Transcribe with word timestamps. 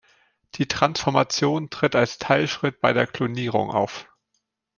Die 0.55 0.67
Transformation 0.67 1.69
tritt 1.69 1.93
als 1.95 2.17
Teilschritt 2.17 2.81
bei 2.81 2.91
der 2.91 3.05
Klonierung 3.05 3.69
auf. 3.69 4.07